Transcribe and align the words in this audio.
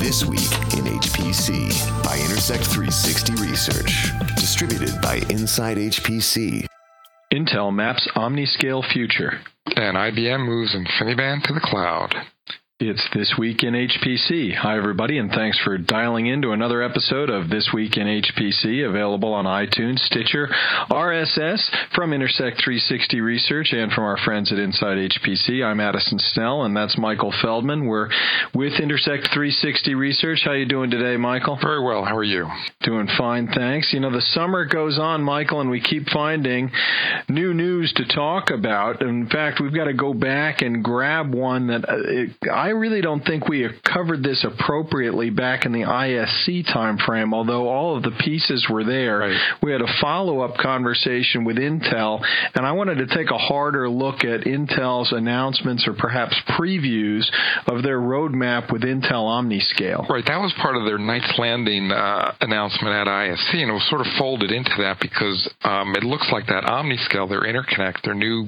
This 0.00 0.24
Week 0.24 0.40
in 0.78 0.86
HPC 0.98 2.02
by 2.02 2.16
Intersect 2.16 2.64
360 2.64 3.34
Research. 3.34 4.08
Distributed 4.34 4.98
by 5.02 5.16
Inside 5.28 5.76
HPC. 5.76 6.64
Intel 7.30 7.70
maps 7.70 8.08
OmniScale 8.16 8.82
future. 8.94 9.42
And 9.76 9.98
IBM 9.98 10.46
moves 10.46 10.74
InfiniBand 10.74 11.42
to 11.42 11.52
the 11.52 11.60
cloud. 11.60 12.14
It's 12.82 13.06
This 13.12 13.34
Week 13.36 13.62
in 13.62 13.74
HPC. 13.74 14.54
Hi, 14.54 14.78
everybody, 14.78 15.18
and 15.18 15.30
thanks 15.30 15.58
for 15.58 15.76
dialing 15.76 16.28
into 16.28 16.52
another 16.52 16.82
episode 16.82 17.28
of 17.28 17.50
This 17.50 17.68
Week 17.74 17.98
in 17.98 18.06
HPC, 18.06 18.88
available 18.88 19.34
on 19.34 19.44
iTunes, 19.44 19.98
Stitcher, 19.98 20.48
RSS, 20.90 21.60
from 21.94 22.14
Intersect 22.14 22.56
360 22.64 23.20
Research, 23.20 23.74
and 23.74 23.92
from 23.92 24.04
our 24.04 24.16
friends 24.16 24.50
at 24.50 24.58
Inside 24.58 24.96
HPC. 24.96 25.62
I'm 25.62 25.78
Addison 25.78 26.18
Snell, 26.18 26.62
and 26.62 26.74
that's 26.74 26.96
Michael 26.96 27.34
Feldman. 27.42 27.84
We're 27.84 28.08
with 28.54 28.80
Intersect 28.80 29.28
360 29.30 29.94
Research. 29.94 30.40
How 30.42 30.52
you 30.52 30.64
doing 30.64 30.90
today, 30.90 31.18
Michael? 31.18 31.58
Very 31.60 31.84
well. 31.84 32.06
How 32.06 32.16
are 32.16 32.24
you? 32.24 32.46
Doing 32.82 33.08
fine, 33.18 33.48
thanks. 33.48 33.92
You 33.92 34.00
know, 34.00 34.10
the 34.10 34.22
summer 34.22 34.64
goes 34.64 34.98
on, 34.98 35.22
Michael, 35.22 35.60
and 35.60 35.68
we 35.68 35.82
keep 35.82 36.08
finding 36.08 36.70
new 37.28 37.52
news 37.52 37.69
to 37.88 38.04
talk 38.06 38.50
about. 38.50 39.02
In 39.02 39.28
fact, 39.28 39.60
we've 39.60 39.74
got 39.74 39.84
to 39.84 39.94
go 39.94 40.14
back 40.14 40.62
and 40.62 40.82
grab 40.82 41.34
one 41.34 41.68
that 41.68 41.88
uh, 41.88 42.50
I 42.50 42.68
really 42.68 43.00
don't 43.00 43.24
think 43.24 43.48
we 43.48 43.68
covered 43.84 44.22
this 44.22 44.44
appropriately 44.44 45.30
back 45.30 45.66
in 45.66 45.72
the 45.72 45.80
ISC 45.80 46.66
timeframe, 46.72 47.32
although 47.32 47.68
all 47.68 47.96
of 47.96 48.02
the 48.02 48.12
pieces 48.20 48.66
were 48.70 48.84
there. 48.84 49.18
Right. 49.18 49.40
We 49.62 49.72
had 49.72 49.80
a 49.80 49.92
follow 50.00 50.40
up 50.40 50.56
conversation 50.56 51.44
with 51.44 51.56
Intel, 51.56 52.24
and 52.54 52.66
I 52.66 52.72
wanted 52.72 53.06
to 53.06 53.14
take 53.14 53.30
a 53.30 53.38
harder 53.38 53.88
look 53.88 54.24
at 54.24 54.42
Intel's 54.42 55.12
announcements 55.12 55.86
or 55.86 55.94
perhaps 55.94 56.36
previews 56.58 57.24
of 57.66 57.82
their 57.82 57.98
roadmap 57.98 58.72
with 58.72 58.82
Intel 58.82 59.24
OmniScale. 59.24 60.08
Right, 60.08 60.24
that 60.26 60.40
was 60.40 60.52
part 60.60 60.76
of 60.76 60.84
their 60.84 60.98
Knights 60.98 61.32
Landing 61.38 61.90
uh, 61.90 62.34
announcement 62.40 62.94
at 62.94 63.06
ISC, 63.06 63.54
and 63.54 63.70
it 63.70 63.72
was 63.72 63.88
sort 63.88 64.00
of 64.00 64.06
folded 64.18 64.50
into 64.50 64.74
that 64.78 64.98
because 65.00 65.48
um, 65.62 65.94
it 65.94 66.04
looks 66.04 66.28
like 66.32 66.46
that 66.46 66.64
OmniScale, 66.64 67.28
their 67.28 67.46
interconnect, 67.70 68.02
their 68.02 68.14
new 68.14 68.46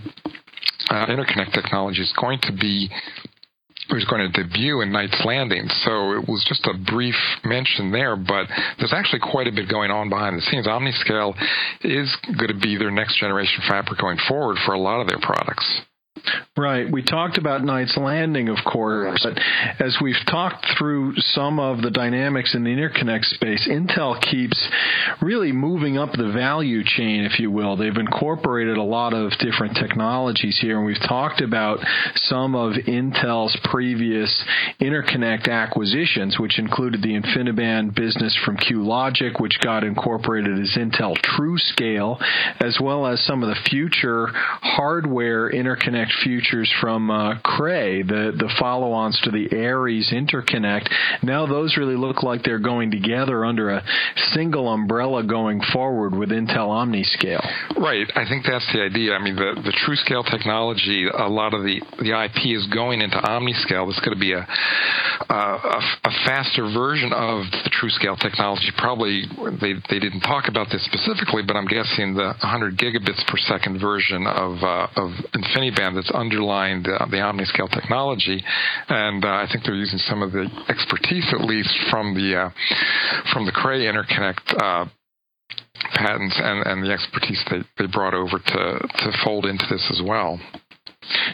uh, 0.90 1.06
interconnect 1.06 1.52
technology 1.52 2.02
is 2.02 2.12
going 2.20 2.38
to 2.42 2.52
be 2.52 2.90
was 3.90 4.04
going 4.06 4.30
to 4.30 4.42
debut 4.42 4.80
in 4.80 4.90
Knights 4.90 5.20
Landing. 5.24 5.68
So 5.84 6.12
it 6.12 6.26
was 6.26 6.44
just 6.48 6.66
a 6.66 6.72
brief 6.72 7.16
mention 7.44 7.90
there, 7.92 8.16
but 8.16 8.46
there's 8.78 8.92
actually 8.92 9.20
quite 9.20 9.48
a 9.48 9.52
bit 9.52 9.68
going 9.68 9.90
on 9.90 10.08
behind 10.08 10.38
the 10.38 10.42
scenes. 10.42 10.66
OmniScale 10.66 11.36
is 11.82 12.16
going 12.24 12.48
to 12.48 12.58
be 12.58 12.76
their 12.76 12.90
next 12.90 13.18
generation 13.18 13.62
fabric 13.68 13.98
going 14.00 14.18
forward 14.28 14.56
for 14.64 14.72
a 14.72 14.78
lot 14.78 15.00
of 15.00 15.08
their 15.08 15.18
products. 15.20 15.82
Right. 16.54 16.92
We 16.92 17.02
talked 17.02 17.38
about 17.38 17.64
Knights 17.64 17.96
Landing, 17.96 18.50
of 18.50 18.58
course, 18.70 19.24
but 19.24 19.40
as 19.82 19.96
we've 20.02 20.14
talked 20.30 20.66
through 20.76 21.14
some 21.16 21.58
of 21.58 21.80
the 21.80 21.90
dynamics 21.90 22.54
in 22.54 22.62
the 22.62 22.70
interconnect 22.70 23.24
space, 23.24 23.66
Intel 23.66 24.20
keeps 24.20 24.68
really 25.22 25.50
moving 25.50 25.96
up 25.96 26.12
the 26.12 26.30
value 26.30 26.84
chain, 26.84 27.24
if 27.24 27.40
you 27.40 27.50
will. 27.50 27.76
They've 27.76 27.96
incorporated 27.96 28.76
a 28.76 28.82
lot 28.82 29.14
of 29.14 29.32
different 29.38 29.76
technologies 29.76 30.58
here, 30.60 30.76
and 30.76 30.84
we've 30.84 31.00
talked 31.00 31.40
about 31.40 31.78
some 32.16 32.54
of 32.54 32.74
Intel's 32.74 33.56
previous 33.64 34.44
interconnect 34.78 35.48
acquisitions, 35.48 36.38
which 36.38 36.58
included 36.58 37.00
the 37.00 37.18
InfiniBand 37.18 37.94
business 37.94 38.38
from 38.44 38.58
QLogic, 38.58 39.40
which 39.40 39.58
got 39.62 39.84
incorporated 39.84 40.58
as 40.58 40.76
Intel 40.76 41.16
TrueScale, 41.16 42.22
as 42.60 42.78
well 42.78 43.06
as 43.06 43.24
some 43.24 43.42
of 43.42 43.48
the 43.48 43.70
future 43.70 44.28
hardware 44.34 45.50
interconnect 45.50 46.01
futures 46.22 46.72
from 46.80 47.10
uh, 47.10 47.38
Cray, 47.40 48.02
the, 48.02 48.32
the 48.36 48.52
follow 48.58 48.92
ons 48.92 49.20
to 49.24 49.30
the 49.30 49.48
Aries 49.52 50.12
interconnect. 50.12 50.88
Now 51.22 51.46
those 51.46 51.76
really 51.76 51.96
look 51.96 52.22
like 52.22 52.42
they're 52.42 52.58
going 52.58 52.90
together 52.90 53.44
under 53.44 53.70
a 53.70 53.82
single 54.32 54.68
umbrella 54.68 55.24
going 55.24 55.60
forward 55.72 56.14
with 56.14 56.30
Intel 56.30 56.68
OmniScale. 56.68 57.78
Right. 57.78 58.06
I 58.14 58.24
think 58.28 58.44
that's 58.46 58.66
the 58.72 58.82
idea. 58.82 59.14
I 59.14 59.22
mean, 59.22 59.36
the, 59.36 59.60
the 59.62 59.72
TrueScale 59.72 60.28
technology, 60.30 61.06
a 61.06 61.28
lot 61.28 61.54
of 61.54 61.62
the, 61.62 61.80
the 61.98 62.12
IP 62.12 62.56
is 62.56 62.66
going 62.72 63.00
into 63.00 63.16
OmniScale. 63.16 63.88
It's 63.90 64.00
going 64.00 64.14
to 64.14 64.20
be 64.20 64.32
a, 64.32 64.46
a, 65.28 65.80
a 66.04 66.12
faster 66.24 66.64
version 66.72 67.12
of 67.12 67.44
the 67.64 67.70
TrueScale 67.70 68.18
technology. 68.18 68.70
Probably 68.76 69.24
they, 69.60 69.74
they 69.90 69.98
didn't 69.98 70.20
talk 70.20 70.48
about 70.48 70.68
this 70.70 70.84
specifically, 70.84 71.42
but 71.46 71.56
I'm 71.56 71.66
guessing 71.66 72.14
the 72.14 72.34
100 72.40 72.76
gigabits 72.78 73.24
per 73.26 73.38
second 73.38 73.80
version 73.80 74.26
of, 74.26 74.62
uh, 74.62 74.88
of 74.96 75.10
InfiniBand 75.34 75.91
that's 75.94 76.10
underlying 76.10 76.82
the, 76.82 76.98
the 77.10 77.18
OmniScale 77.18 77.70
technology, 77.70 78.42
and 78.88 79.24
uh, 79.24 79.28
I 79.28 79.46
think 79.50 79.64
they're 79.64 79.74
using 79.74 79.98
some 79.98 80.22
of 80.22 80.32
the 80.32 80.48
expertise, 80.68 81.32
at 81.32 81.44
least 81.44 81.74
from 81.90 82.14
the 82.14 82.36
uh, 82.36 82.50
from 83.32 83.46
the 83.46 83.52
Cray 83.52 83.86
interconnect 83.86 84.62
uh, 84.62 84.86
patents 85.94 86.38
and, 86.42 86.66
and 86.66 86.82
the 86.84 86.92
expertise 86.92 87.42
they, 87.50 87.62
they 87.78 87.90
brought 87.90 88.14
over 88.14 88.38
to, 88.38 88.88
to 88.98 89.12
fold 89.24 89.46
into 89.46 89.64
this 89.70 89.86
as 89.90 90.00
well. 90.04 90.40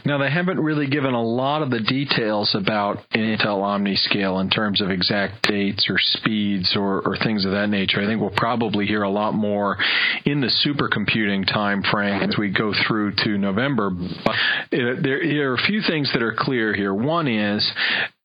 Now, 0.05 0.19
they 0.19 0.31
haven't 0.31 0.61
really 0.61 0.87
given 0.89 1.15
a 1.15 1.23
lot 1.23 1.63
of 1.63 1.71
the 1.71 1.81
details 1.81 2.55
about 2.55 2.99
Intel 3.15 3.61
OmniScale 3.63 4.41
in 4.41 4.51
terms 4.51 4.81
of 4.81 4.91
exact 4.91 5.43
dates 5.43 5.87
or 5.89 5.97
speeds 5.99 6.75
or, 6.77 7.01
or 7.03 7.17
things 7.17 7.45
of 7.45 7.53
that 7.53 7.69
nature. 7.69 8.01
I 8.01 8.07
think 8.07 8.21
we'll 8.21 8.31
probably 8.31 8.87
hear 8.87 9.03
a 9.03 9.11
lot 9.11 9.35
more 9.35 9.77
in 10.25 10.41
the 10.41 10.49
supercomputing 10.67 11.47
time 11.47 11.83
frame 11.83 12.23
as 12.23 12.37
we 12.39 12.51
go 12.51 12.73
through 12.87 13.13
to 13.25 13.39
November. 13.39 13.91
But 13.91 14.33
uh, 14.33 15.01
there, 15.03 15.21
there 15.21 15.51
are 15.53 15.55
a 15.55 15.67
few 15.67 15.83
things 15.83 16.11
that 16.13 16.23
are 16.23 16.35
clear 16.37 16.75
here. 16.75 16.95
One 16.95 17.29
is 17.29 17.71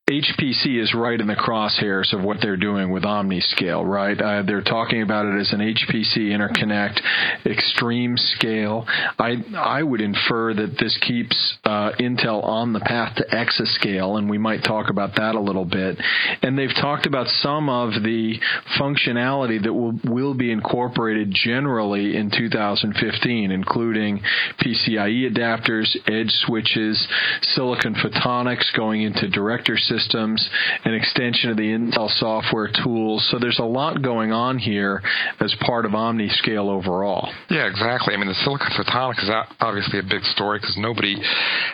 HPC 0.10 0.82
is 0.82 0.94
right 0.94 1.18
in 1.18 1.28
the 1.28 1.36
crosshairs 1.36 2.12
of 2.12 2.26
what 2.26 2.42
they're 2.42 2.58
doing 2.58 2.92
with 2.92 3.04
OmniScale, 3.04 3.86
right? 3.86 4.20
Uh, 4.20 4.44
they're 4.46 4.62
talking 4.62 5.02
about 5.02 5.26
it 5.28 5.40
as 5.40 5.54
an 5.54 5.62
HPC 5.62 6.18
interconnect, 6.18 7.00
extreme 7.46 8.18
scale. 8.18 8.84
I 9.18 9.38
I 9.56 9.82
would 9.82 10.02
infer 10.02 10.54
that 10.56 10.78
this 10.78 10.98
keeps 11.08 11.58
uh, 11.64 11.92
Intel 12.02 12.44
on 12.44 12.74
the 12.74 12.82
path 12.82 13.16
to 13.16 13.26
exascale, 13.34 14.18
and 14.18 14.30
we 14.30 14.38
might 14.38 14.66
talk 14.66 14.90
about 14.90 15.16
that 15.16 15.36
a 15.36 15.40
little 15.40 15.64
bit. 15.64 15.98
And 16.42 16.60
they've 16.60 16.76
talked 16.76 17.06
about 17.06 17.28
some 17.28 17.70
of 17.70 17.94
the 18.04 18.42
functionality 18.78 19.64
that 19.64 19.74
will 19.74 19.98
will 20.04 20.34
be 20.34 20.52
incorporated 20.52 21.32
generally 21.32 22.18
in 22.18 22.30
2015, 22.30 23.52
including 23.52 24.20
PCIe 24.60 25.32
adapters, 25.32 25.96
edge 26.12 26.32
switches, 26.46 27.08
silicon 27.54 27.96
photonics 27.96 28.66
going 28.76 29.04
into 29.04 29.30
director 29.30 29.78
systems 29.78 29.93
systems, 29.94 30.50
an 30.86 30.94
extension 30.94 31.50
of 31.50 31.58
the 31.58 31.64
Intel 31.64 32.10
software 32.18 32.70
tools. 32.84 33.28
So 33.30 33.40
there's 33.40 33.60
a 33.60 33.66
lot 33.66 34.02
going 34.02 34.32
on 34.32 34.58
here 34.58 35.02
as 35.40 35.56
part 35.62 35.86
of 35.86 35.92
OmniScale 35.92 36.70
overall. 36.70 37.32
Yeah, 37.50 37.68
exactly. 37.68 38.14
I 38.14 38.18
mean, 38.18 38.28
the 38.28 38.40
silicon 38.44 38.68
photonics 38.78 39.24
is 39.24 39.30
obviously 39.60 40.00
a 40.00 40.04
big 40.04 40.24
story 40.24 40.60
because 40.60 40.78
nobody 40.78 41.16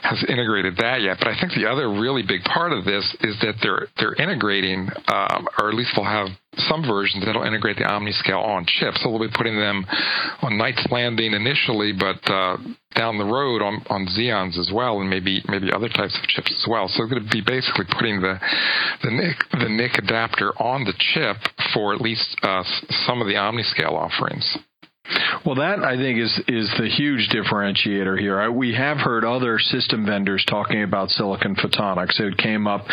has 0.04 0.24
integrated 0.28 0.78
that 0.78 1.02
yet. 1.02 1.18
But 1.20 1.30
I 1.30 1.40
think 1.40 1.54
the 1.54 1.70
other 1.70 1.90
really 1.90 2.24
big 2.24 2.44
part 2.44 2.72
of 2.72 2.86
this 2.86 3.06
is 3.22 3.40
that 3.42 3.56
they're 3.62 3.88
they're 3.98 4.16
integrating, 4.16 4.90
um, 5.08 5.48
or 5.58 5.70
at 5.70 5.76
least 5.76 5.92
they'll 5.96 6.06
have 6.06 6.30
some 6.58 6.82
versions 6.84 7.26
that'll 7.26 7.44
integrate 7.44 7.78
the 7.78 7.84
OmniScale 7.84 8.44
on 8.44 8.66
chips. 8.66 9.02
So 9.02 9.10
they'll 9.10 9.20
be 9.20 9.34
putting 9.34 9.56
them 9.56 9.86
on 10.42 10.58
Knights 10.58 10.86
Landing 10.92 11.34
initially, 11.34 11.94
but 11.94 12.20
uh, 12.30 12.58
down 12.96 13.18
the 13.18 13.26
road 13.26 13.62
on, 13.62 13.86
on 13.90 14.08
Xeons 14.08 14.58
as 14.58 14.72
well, 14.74 15.00
and 15.00 15.10
maybe 15.10 15.44
maybe 15.48 15.72
other 15.72 15.90
types 15.90 16.18
of 16.18 16.28
chips 16.28 16.52
as 16.52 16.66
well. 16.68 16.88
So 16.88 16.98
they're 16.98 17.10
going 17.10 17.24
to 17.24 17.30
be 17.30 17.42
basically 17.42 17.86
putting 17.92 18.22
the 18.22 18.40
the 19.04 19.12
NIC 19.12 19.38
the 19.52 19.70
NIC 19.70 19.98
adapter 20.00 20.52
on 20.62 20.86
the 20.86 20.94
chip 20.98 21.38
for 21.74 21.94
at 21.94 22.02
least 22.02 22.36
uh, 22.44 22.64
some 23.06 23.22
of 23.22 23.28
the 23.28 23.36
OmniScale 23.36 23.94
offerings. 23.94 24.58
Well, 25.46 25.56
that 25.56 25.80
I 25.80 25.96
think 25.96 26.20
is 26.20 26.42
is 26.48 26.70
the 26.78 26.90
huge 26.90 27.30
differentiator 27.30 28.20
here. 28.20 28.40
I, 28.40 28.50
we 28.50 28.74
have 28.74 28.98
heard 28.98 29.26
other 29.26 29.60
system 29.60 30.06
vendors 30.06 30.44
talking 30.48 30.84
about 30.84 31.10
silicon 31.10 31.56
photonics. 31.56 32.20
It 32.20 32.38
came 32.38 32.68
up 32.68 32.86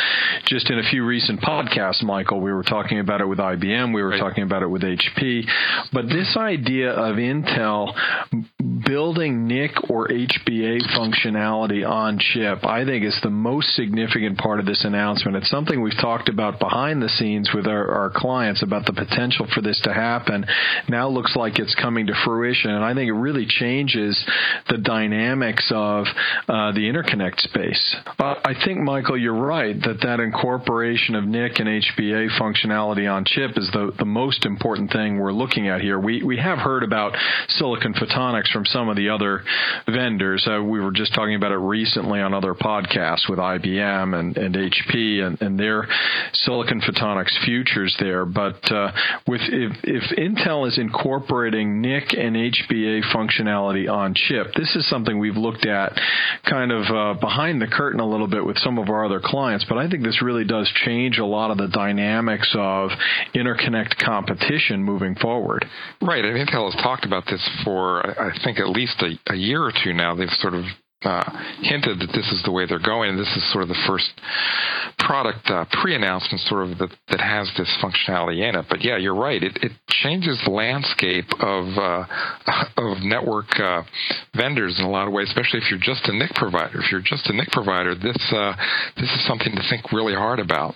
just 0.47 0.71
in 0.71 0.78
a 0.78 0.82
few 0.82 1.04
recent 1.04 1.41
podcasts, 1.41 2.03
Michael. 2.03 2.41
We 2.41 2.53
were 2.53 2.62
talking 2.62 3.01
about 3.01 3.21
it 3.21 3.27
with 3.27 3.39
IBM. 3.39 3.95
We 3.95 4.03
were 4.03 4.10
right. 4.10 4.21
talking 4.21 4.45
about 4.45 4.63
it 4.63 4.68
with 4.68 4.83
HP. 4.83 5.45
But 5.92 6.07
this 6.09 6.36
idea 6.36 6.92
of 6.92 7.16
Intel 7.16 7.95
building 8.86 9.48
NIC 9.48 9.91
or 9.91 10.06
HBA 10.09 10.80
functionality 10.97 11.86
on 11.86 12.18
chip, 12.18 12.65
I 12.65 12.84
think 12.84 13.04
is 13.04 13.18
the 13.22 13.30
most 13.30 13.74
significant 13.74 14.38
part 14.38 14.60
of 14.60 14.66
this 14.66 14.84
announcement. 14.84 15.36
It's 15.36 15.50
something 15.50 15.83
we've 15.83 16.00
talked 16.00 16.28
about 16.28 16.60
behind 16.60 17.03
the 17.03 17.09
scenes 17.09 17.50
with 17.53 17.66
our, 17.66 17.91
our 17.91 18.12
clients 18.15 18.62
about 18.62 18.86
the 18.86 18.92
potential 18.92 19.47
for 19.53 19.60
this 19.60 19.80
to 19.83 19.92
happen. 19.92 20.47
Now 20.88 21.09
looks 21.09 21.34
like 21.34 21.59
it's 21.59 21.74
coming 21.74 22.06
to 22.06 22.15
fruition. 22.24 22.71
And 22.71 22.84
I 22.84 22.94
think 22.94 23.09
it 23.09 23.15
really 23.15 23.47
changes 23.47 24.24
the 24.68 24.78
dynamics 24.78 25.71
of 25.74 26.06
uh, 26.48 26.72
the 26.72 26.83
interconnect 26.83 27.41
space. 27.41 27.97
Uh, 28.18 28.36
I 28.44 28.54
think, 28.65 28.78
Michael, 28.78 29.18
you're 29.18 29.34
right 29.34 29.74
that 29.83 30.00
that 30.03 30.21
incorporation 30.21 31.16
of 31.16 31.24
NIC 31.24 31.59
and 31.59 31.68
HBA 31.68 32.38
functionality 32.41 33.10
on 33.12 33.24
chip 33.24 33.53
is 33.56 33.68
the, 33.72 33.92
the 33.98 34.04
most 34.04 34.47
important 34.47 34.92
thing 34.92 35.18
we're 35.18 35.33
looking 35.33 35.68
at 35.68 35.80
here. 35.80 35.98
We, 35.98 36.22
we 36.22 36.36
have 36.36 36.59
heard 36.59 36.84
about 36.84 37.16
silicon 37.48 37.92
photonics 37.94 38.53
from 38.53 38.65
some 38.77 38.91
of 38.91 38.97
the 38.97 39.09
other 39.09 39.43
vendors. 39.89 40.47
Uh, 40.47 40.63
we 40.63 40.81
were 40.81 40.93
just 40.93 41.15
talking 41.15 41.34
about 41.34 41.51
it 41.51 41.57
recently 41.57 42.21
on 42.21 42.34
other 42.34 42.53
podcasts 42.53 43.27
with 43.27 43.39
IBM 43.39 44.15
and, 44.15 44.37
and 44.37 44.55
HP 44.55 45.23
and, 45.23 45.41
and 45.41 45.59
their 45.59 45.89
silicon 46.34 46.83
photonics 46.83 47.33
futures 47.43 47.97
there. 47.99 48.27
But 48.27 48.71
uh, 48.71 48.93
with 49.27 49.41
if, 49.45 49.73
if 49.83 50.19
Intel 50.19 50.69
is 50.69 50.77
incorporating 50.77 51.81
NIC 51.81 52.13
and 52.19 52.37
HBA 52.37 53.05
functionality 53.15 53.91
on 53.91 54.13
chip, 54.15 54.49
this 54.55 54.77
is 54.77 54.87
something 54.91 55.19
we've 55.19 55.39
looked 55.39 55.65
at 55.65 55.99
kind 56.45 56.71
of 56.71 56.84
uh, 56.95 57.19
behind 57.19 57.63
the 57.63 57.67
curtain 57.67 58.01
a 58.01 58.07
little 58.07 58.29
bit 58.29 58.45
with 58.45 58.59
some 58.59 58.79
of 58.79 58.91
our 58.91 59.07
other 59.07 59.21
clients. 59.25 59.65
But 59.67 59.79
I 59.79 59.89
think 59.89 60.03
this 60.03 60.21
really 60.21 60.45
does 60.45 60.71
change 60.84 61.17
a 61.17 61.25
lot 61.25 61.51
of 61.51 61.57
the 61.57 61.69
dynamics 61.69 62.55
of 62.55 62.91
interconnect 63.34 63.97
competition 64.05 64.83
moving 64.83 65.15
forward. 65.15 65.65
Right, 66.03 66.22
and 66.22 66.37
Intel 66.37 66.71
has 66.71 66.83
talked 66.83 67.07
about 67.07 67.25
this 67.25 67.41
for 67.65 68.05
I 68.21 68.37
think 68.45 68.59
at 68.66 68.72
least 68.72 69.03
a, 69.03 69.33
a 69.33 69.36
year 69.36 69.63
or 69.63 69.72
two 69.84 69.92
now. 69.92 70.15
They've 70.15 70.28
sort 70.41 70.54
of 70.54 70.65
uh, 71.03 71.22
hinted 71.63 72.01
that 72.01 72.10
this 72.15 72.27
is 72.33 72.42
the 72.45 72.51
way 72.51 72.66
they're 72.66 72.78
going. 72.78 73.10
And 73.10 73.18
this 73.18 73.30
is 73.36 73.53
sort 73.53 73.63
of 73.63 73.68
the 73.68 73.83
first 73.86 74.10
product 74.98 75.48
uh, 75.51 75.65
pre-announcement, 75.83 76.41
sort 76.42 76.68
of 76.68 76.78
that, 76.78 76.91
that 77.09 77.21
has 77.21 77.51
this 77.57 77.71
functionality 77.83 78.48
in 78.48 78.57
it. 78.57 78.66
But 78.68 78.83
yeah, 78.83 78.97
you're 78.97 79.15
right. 79.15 79.42
It, 79.42 79.59
it 79.63 79.72
changes 79.89 80.41
the 80.45 80.51
landscape 80.51 81.28
of 81.41 81.65
uh, 81.78 82.04
of 82.77 83.03
network 83.03 83.59
uh, 83.60 83.83
vendors 84.34 84.78
in 84.78 84.84
a 84.84 84.91
lot 84.91 85.07
of 85.07 85.12
ways, 85.12 85.28
especially 85.28 85.60
if 85.60 85.71
you're 85.71 85.78
just 85.78 86.09
a 86.09 86.12
NIC 86.12 86.34
provider. 86.34 86.80
If 86.80 86.91
you're 86.91 87.03
just 87.03 87.28
a 87.28 87.33
NIC 87.33 87.48
provider, 87.53 87.95
this 87.95 88.19
uh, 88.33 88.57
this 88.97 89.10
is 89.10 89.27
something 89.27 89.54
to 89.54 89.62
think 89.69 89.92
really 89.92 90.15
hard 90.15 90.41
about. 90.41 90.74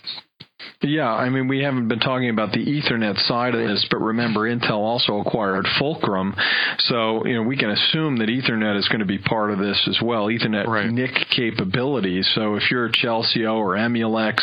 Yeah, 0.83 1.09
I 1.09 1.29
mean, 1.29 1.49
we 1.49 1.63
haven't 1.63 1.89
been 1.89 2.01
talking 2.01 2.31
about 2.31 2.53
the 2.53 2.65
Ethernet 2.65 3.17
side 3.27 3.55
of 3.55 3.61
this, 3.61 3.87
but 3.91 3.99
remember, 3.99 4.41
Intel 4.41 4.79
also 4.79 5.19
acquired 5.21 5.67
Fulcrum, 5.79 6.35
so 6.79 7.25
you 7.27 7.35
know 7.35 7.43
we 7.43 7.57
can 7.57 7.71
assume 7.71 8.17
that 8.19 8.29
Ethernet 8.29 8.79
is 8.79 8.89
going 8.89 9.01
to 9.01 9.07
be 9.07 9.19
part 9.19 9.51
of 9.51 9.59
this 9.59 9.87
as 9.89 10.01
well. 10.03 10.27
Ethernet 10.27 10.67
right. 10.67 10.91
NIC 10.91 11.30
capabilities. 11.31 12.31
So 12.35 12.57
if 12.57 12.71
you're 12.71 12.87
a 12.87 12.93
Chelsio 12.93 13.57
or 13.57 13.77
Emulex, 13.77 14.41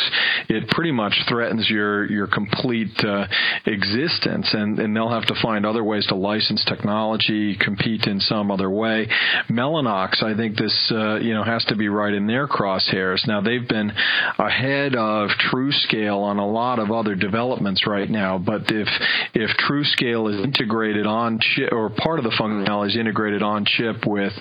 it 0.49 0.67
pretty 0.69 0.91
much 0.91 1.13
threatens 1.27 1.69
your 1.69 2.09
your 2.09 2.27
complete 2.27 2.97
uh, 3.03 3.27
existence, 3.65 4.53
and 4.53 4.79
and 4.79 4.95
they'll 4.95 5.09
have 5.09 5.25
to 5.27 5.35
find 5.41 5.65
other 5.65 5.83
ways 5.83 6.05
to 6.07 6.15
license 6.15 6.63
technology, 6.65 7.55
compete 7.55 8.05
in 8.05 8.19
some 8.19 8.51
other 8.51 8.69
way. 8.69 9.07
Mellanox, 9.49 10.23
I 10.23 10.35
think 10.35 10.57
this 10.57 10.91
uh, 10.91 11.17
you 11.17 11.33
know 11.33 11.43
has 11.43 11.63
to 11.65 11.75
be 11.75 11.89
right 11.89 12.13
in 12.13 12.27
their 12.27 12.47
crosshairs. 12.47 13.27
Now 13.27 13.41
they've 13.41 13.67
been 13.67 13.91
ahead 14.37 14.95
of 14.95 15.29
TrueScale 15.51 16.21
on 16.21 16.37
a 16.37 16.47
lot 16.47 16.79
of 16.79 16.91
other 16.91 17.15
developments 17.15 17.85
right 17.87 18.09
now. 18.09 18.37
But 18.37 18.63
if 18.69 18.87
if 19.33 19.51
TrueScale 19.57 20.33
is 20.33 20.43
integrated 20.43 21.05
on 21.05 21.39
chip 21.39 21.71
or 21.71 21.89
part 21.89 22.19
of 22.19 22.25
the 22.25 22.31
functionality 22.31 22.87
is 22.87 22.97
integrated 22.97 23.41
on 23.41 23.65
chip 23.65 24.05
with 24.05 24.33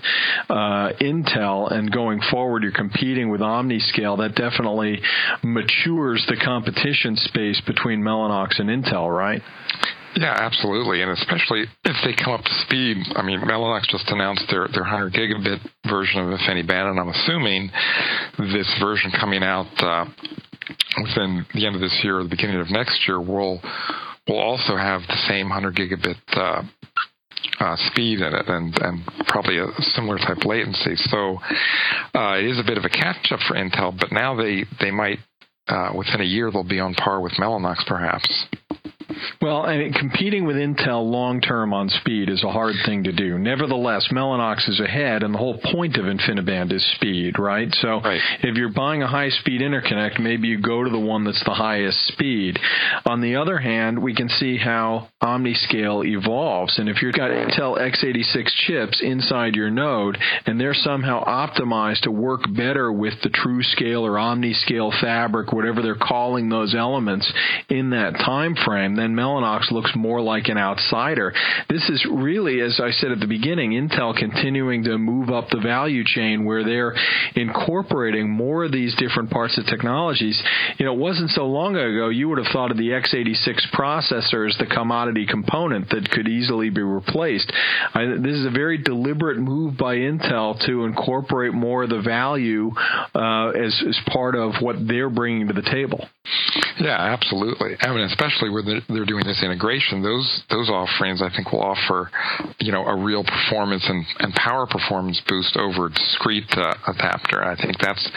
uh, 0.49 0.91
Intel, 1.01 1.71
and 1.71 1.91
going 1.91 2.21
forward 2.37 2.63
you're 2.63 2.71
competing 2.71 3.31
with 3.31 3.41
OmniScale, 3.41 4.19
that 4.19 4.35
definitely 4.35 5.01
matures 5.43 6.23
the 6.29 6.37
competition 6.37 7.17
space 7.17 7.63
between 7.67 8.03
Mellanox 8.03 8.61
and 8.61 8.69
Intel, 8.69 9.09
right? 9.09 9.41
Yeah, 10.17 10.37
absolutely, 10.37 11.01
and 11.01 11.11
especially 11.13 11.65
if 11.85 11.97
they 12.05 12.13
come 12.13 12.35
up 12.35 12.45
to 12.45 12.53
speed. 12.67 12.99
I 13.17 13.23
mean, 13.23 13.41
Mellanox 13.41 13.89
just 13.89 14.05
announced 14.09 14.45
their 14.51 14.69
their 14.69 14.83
100 14.83 15.15
gigabit 15.15 15.67
version 15.89 16.21
of 16.21 16.39
InfiniBand, 16.39 16.91
and 16.91 17.01
I'm 17.01 17.09
assuming 17.09 17.71
this 18.53 18.69
version 18.79 19.13
coming 19.19 19.43
out 19.43 19.73
uh, 19.81 20.05
within 21.01 21.47
the 21.55 21.67
end 21.67 21.75
of 21.75 21.81
this 21.81 21.99
year 22.05 22.19
or 22.19 22.23
the 22.25 22.29
beginning 22.29 22.61
of 22.61 22.71
next 22.71 23.09
year 23.09 23.19
will 23.19 23.63
will 24.29 24.39
also 24.39 24.77
have 24.77 25.01
the 25.09 25.17
same 25.27 25.49
100 25.49 25.75
gigabit 25.75 26.17
uh, 26.37 26.63
uh, 27.61 27.77
speed 27.91 28.21
in 28.21 28.35
it 28.35 28.49
and, 28.49 28.77
and 28.83 29.03
probably 29.27 29.59
a 29.59 29.67
similar 29.81 30.19
type 30.19 30.45
latency. 30.45 30.97
So 30.97 31.39
uh, 32.15 32.37
it 32.39 32.47
is 32.47 32.59
a 32.59 32.65
bit 32.67 32.79
of 32.79 32.85
a 32.85 32.89
catch 32.89 33.33
up 33.33 33.41
for 33.47 33.55
Intel, 33.55 33.99
but 33.99 34.13
now 34.13 34.35
they, 34.35 34.65
they 34.81 34.91
might, 34.91 35.19
uh, 35.69 35.91
within 35.97 36.21
a 36.21 36.25
year, 36.25 36.51
they'll 36.51 36.65
be 36.65 36.81
on 36.81 36.95
par 36.95 37.21
with 37.21 37.33
Mellanox 37.33 37.87
perhaps. 37.87 38.47
Well, 39.41 39.63
I 39.63 39.79
mean, 39.79 39.93
competing 39.93 40.47
with 40.47 40.57
Intel 40.57 41.09
long 41.09 41.41
term 41.41 41.73
on 41.73 41.89
speed 41.89 42.29
is 42.29 42.43
a 42.43 42.51
hard 42.51 42.75
thing 42.85 43.05
to 43.05 43.13
do. 43.13 43.39
Nevertheless, 43.39 44.09
Mellanox 44.11 44.69
is 44.69 44.81
ahead, 44.81 45.23
and 45.23 45.33
the 45.33 45.39
whole 45.39 45.59
point 45.59 45.97
of 45.97 46.07
InfiniBand 46.07 46.73
is 46.73 46.85
speed, 46.97 47.39
right? 47.39 47.73
So 47.75 48.01
right. 48.01 48.21
if 48.43 48.57
you're 48.57 48.73
buying 48.73 49.03
a 49.03 49.07
high 49.07 49.29
speed 49.29 49.61
interconnect, 49.61 50.19
maybe 50.19 50.49
you 50.49 50.61
go 50.61 50.83
to 50.83 50.91
the 50.91 50.99
one 50.99 51.25
that's 51.25 51.43
the 51.45 51.55
highest 51.55 51.99
speed. 52.09 52.59
On 53.05 53.21
the 53.21 53.37
other 53.37 53.59
hand, 53.59 54.03
we 54.03 54.15
can 54.15 54.29
see 54.29 54.57
how 54.57 55.09
OmniScale 55.23 56.07
evolves. 56.07 56.79
And 56.79 56.89
if 56.89 57.03
you've 57.03 57.15
got 57.15 57.31
Intel 57.31 57.79
x86 57.79 58.49
chips 58.67 59.01
inside 59.01 59.55
your 59.55 59.71
node, 59.71 60.19
and 60.47 60.61
they're 60.61 60.75
somehow 60.75 61.25
optimized 61.25 62.01
to 62.03 62.11
work 62.11 62.43
better 62.55 62.91
with 62.93 63.15
the 63.23 63.29
TrueScale 63.29 64.03
or 64.03 64.13
OmniScale 64.13 65.01
fabric, 65.01 65.53
whatever 65.53 65.83
they're 65.83 65.95
calling 65.95 66.49
those 66.49 66.75
elements 66.75 67.31
in 67.69 67.91
that 67.91 68.15
time 68.15 68.57
frame, 68.65 68.96
then 68.99 69.15
Mellanox 69.15 69.71
looks 69.71 69.93
more 69.95 70.21
like 70.21 70.49
an 70.49 70.59
outsider. 70.59 71.33
This 71.69 71.89
is 71.89 72.07
really, 72.11 72.61
as 72.61 72.81
I 72.83 72.91
said 72.91 73.13
at 73.13 73.21
the 73.21 73.27
beginning, 73.27 73.73
Intel 73.73 74.17
continuing 74.17 74.85
to 74.85 74.99
move 74.99 75.31
up 75.31 75.49
the 75.51 75.61
value 75.61 76.05
chain 76.05 76.45
where 76.45 76.65
they're 76.65 76.95
incorporating 77.35 78.31
more 78.31 78.65
of 78.65 78.73
these 78.73 78.95
different 78.97 79.31
parts 79.31 79.59
of 79.59 79.67
technologies. 79.67 80.43
You 80.79 80.87
know, 80.87 80.93
it 80.93 80.99
wasn't 80.99 81.31
so 81.31 81.47
long 81.47 81.77
ago 81.77 82.09
you 82.09 82.29
would 82.29 82.39
have 82.39 82.53
thought 82.53 82.71
of 82.71 82.77
the 82.77 82.91
x86 82.91 83.71
processor 83.73 84.49
as 84.49 84.57
the 84.59 84.67
commodity 84.67 85.27
component 85.27 85.91
that 85.91 86.11
could 86.11 86.29
easily 86.29 86.71
be 86.71 86.83
replaced. 86.83 87.53
I, 87.95 88.05
this 88.07 88.37
is 88.37 88.47
a 88.47 88.51
very 88.51 88.79
deliberate 88.79 89.39
move 89.39 89.77
by 89.77 89.97
Intel 89.97 90.59
to 90.67 90.85
incorporate 90.85 91.53
more 91.53 91.85
of 91.85 91.91
the 91.91 92.01
value 92.01 92.73
uh, 93.15 93.51
as, 93.51 93.83
as 93.89 93.99
part 94.07 94.35
of 94.35 94.55
what 94.61 94.77
they're 94.87 95.11
bringing 95.11 95.49
to 95.49 95.53
the 95.53 95.63
table. 95.63 96.09
Yeah, 96.79 96.97
absolutely. 96.99 97.77
I 97.81 97.91
mean, 97.91 98.05
especially 98.05 98.51
with 98.51 98.67
they're, 98.67 98.83
they're 98.89 99.05
doing 99.05 99.25
this 99.25 99.43
integration, 99.43 100.03
those 100.03 100.43
those 100.51 100.71
offerings 100.71 101.23
I 101.23 101.31
think 101.35 101.53
will 101.53 101.63
offer, 101.63 102.11
you 102.59 102.73
know, 102.73 102.85
a 102.85 102.97
real 102.97 103.25
performance 103.25 103.85
and, 103.89 104.05
and 104.21 104.33
power 104.35 104.67
performance 104.67 105.21
boost 105.27 105.57
over 105.57 105.89
discrete 105.89 106.51
uh, 106.57 106.75
adapter. 106.87 107.43
I 107.43 107.57
think 107.57 107.79
that's 107.79 108.09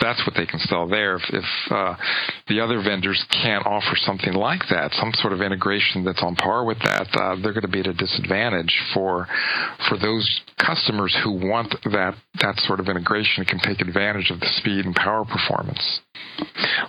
that's 0.00 0.26
what 0.26 0.34
they 0.36 0.46
can 0.46 0.60
sell 0.60 0.88
there. 0.88 1.16
If, 1.16 1.22
if 1.30 1.44
uh, 1.70 1.94
the 2.48 2.60
other 2.60 2.82
vendors 2.82 3.24
can't 3.30 3.66
offer 3.66 3.96
something 3.96 4.32
like 4.32 4.62
that, 4.70 4.92
some 4.92 5.12
sort 5.14 5.32
of 5.32 5.40
integration 5.40 6.04
that's 6.04 6.22
on 6.22 6.36
par 6.36 6.64
with 6.64 6.78
that, 6.80 7.08
uh, 7.14 7.36
they're 7.42 7.52
going 7.52 7.62
to 7.62 7.68
be 7.68 7.80
at 7.80 7.86
a 7.86 7.94
disadvantage 7.94 8.74
for 8.92 9.26
for 9.88 9.98
those 9.98 10.24
customers 10.58 11.16
who 11.22 11.32
want 11.32 11.74
that 11.84 12.14
that 12.40 12.56
sort 12.60 12.80
of 12.80 12.88
integration 12.88 13.44
can 13.44 13.58
take 13.58 13.80
advantage 13.80 14.30
of 14.30 14.40
the 14.40 14.48
speed 14.56 14.84
and 14.84 14.94
power 14.94 15.24
performance. 15.24 16.00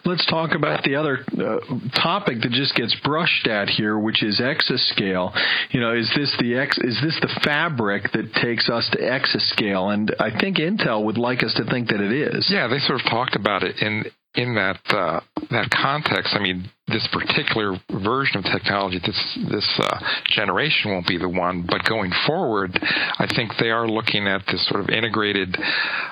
Let's 0.06 0.26
talk 0.26 0.56
about 0.56 0.84
the 0.84 0.96
other 0.96 1.20
uh, 1.34 1.60
topic 2.02 2.42
that 2.42 2.52
just 2.52 2.76
gets 2.76 2.96
brushed 3.04 3.25
at 3.46 3.70
here, 3.70 3.98
which 3.98 4.24
is 4.24 4.40
exascale. 4.40 5.36
You 5.72 5.80
know, 5.80 5.94
is 5.94 6.12
this 6.16 6.36
the 6.40 6.56
ex, 6.56 6.78
is 6.78 7.00
this 7.04 7.18
the 7.22 7.40
fabric 7.44 8.12
that 8.14 8.34
takes 8.42 8.70
us 8.70 8.90
to 8.92 9.00
exascale? 9.00 9.94
And 9.94 10.16
I 10.20 10.38
think 10.38 10.58
Intel 10.58 11.04
would 11.06 11.18
like 11.18 11.44
us 11.44 11.54
to 11.56 11.66
think 11.66 11.90
that 11.90 12.02
it 12.02 12.12
is. 12.12 12.48
Yeah, 12.50 12.68
they 12.68 12.80
sort 12.80 13.02
of 13.02 13.06
talked 13.10 13.36
about 13.36 13.64
it 13.64 13.78
in 13.82 14.06
in 14.36 14.56
that 14.56 14.80
uh, 14.90 15.22
that 15.50 15.70
context. 15.72 16.36
I 16.36 16.40
mean, 16.40 16.70
this 16.88 17.08
particular 17.12 17.80
version 17.90 18.38
of 18.38 18.44
technology, 18.44 19.00
this 19.00 19.40
this 19.50 19.80
uh, 19.80 20.00
generation 20.28 20.92
won't 20.92 21.08
be 21.08 21.18
the 21.18 21.30
one, 21.30 21.66
but 21.68 21.84
going 21.88 22.12
forward, 22.28 22.78
I 22.82 23.28
think 23.34 23.52
they 23.60 23.70
are 23.70 23.88
looking 23.88 24.28
at 24.28 24.44
this 24.48 24.68
sort 24.68 24.82
of 24.82 24.90
integrated 24.90 25.56